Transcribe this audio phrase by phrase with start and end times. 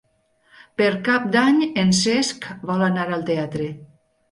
[0.81, 3.73] Per Cap d'Any en Cesc vol anar al teatre.